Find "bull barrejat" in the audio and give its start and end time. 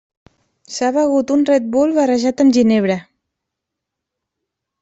1.75-2.43